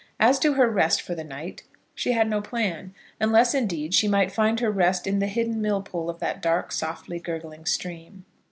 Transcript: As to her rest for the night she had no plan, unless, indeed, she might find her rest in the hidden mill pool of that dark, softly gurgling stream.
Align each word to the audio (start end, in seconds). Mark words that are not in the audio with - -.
As 0.19 0.39
to 0.39 0.53
her 0.53 0.67
rest 0.67 0.99
for 0.99 1.13
the 1.13 1.23
night 1.23 1.61
she 1.93 2.13
had 2.13 2.27
no 2.27 2.41
plan, 2.41 2.95
unless, 3.19 3.53
indeed, 3.53 3.93
she 3.93 4.07
might 4.07 4.31
find 4.31 4.59
her 4.59 4.71
rest 4.71 5.05
in 5.05 5.19
the 5.19 5.27
hidden 5.27 5.61
mill 5.61 5.83
pool 5.83 6.09
of 6.09 6.17
that 6.21 6.41
dark, 6.41 6.71
softly 6.71 7.19
gurgling 7.19 7.67
stream. 7.67 8.25